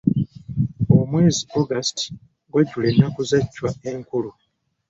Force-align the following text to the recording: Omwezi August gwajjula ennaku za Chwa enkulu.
Omwezi 0.97 1.41
August 1.57 1.97
gwajjula 2.51 2.85
ennaku 2.91 3.21
za 3.29 3.39
Chwa 3.53 3.71
enkulu. 3.89 4.31